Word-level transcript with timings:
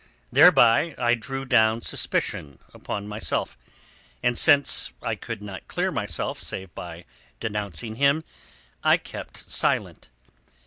Thereby 0.31 0.95
I 0.97 1.13
drew 1.13 1.45
down 1.45 1.83
suspicion 1.83 2.57
upon 2.73 3.07
myself, 3.07 3.55
and 4.23 4.35
since 4.35 4.91
I 4.99 5.13
could 5.13 5.43
not 5.43 5.67
clear 5.67 5.91
myself 5.91 6.39
save 6.41 6.73
by 6.73 7.05
denouncing 7.39 7.97
him, 7.97 8.23
I 8.83 8.97
kept 8.97 9.37
silent. 9.51 10.09